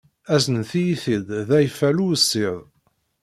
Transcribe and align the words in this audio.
Aznet-iyi-t-id 0.33 1.27
d 1.49 1.49
afaylu 1.59 2.05
ussid. 2.13 2.55